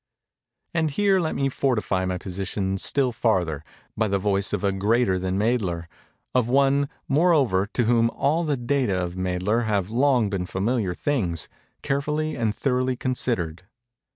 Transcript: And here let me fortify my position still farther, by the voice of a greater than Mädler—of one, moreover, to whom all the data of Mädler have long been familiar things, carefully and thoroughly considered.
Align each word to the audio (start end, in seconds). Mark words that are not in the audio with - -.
And 0.73 0.89
here 0.89 1.19
let 1.19 1.35
me 1.35 1.47
fortify 1.47 2.07
my 2.07 2.17
position 2.17 2.79
still 2.79 3.11
farther, 3.11 3.63
by 3.95 4.07
the 4.07 4.17
voice 4.17 4.51
of 4.51 4.63
a 4.63 4.71
greater 4.71 5.19
than 5.19 5.37
Mädler—of 5.37 6.47
one, 6.47 6.89
moreover, 7.07 7.67
to 7.67 7.83
whom 7.83 8.09
all 8.09 8.43
the 8.43 8.57
data 8.57 8.99
of 8.99 9.13
Mädler 9.13 9.65
have 9.65 9.91
long 9.91 10.27
been 10.27 10.47
familiar 10.47 10.95
things, 10.95 11.49
carefully 11.83 12.35
and 12.35 12.55
thoroughly 12.55 12.95
considered. 12.95 13.67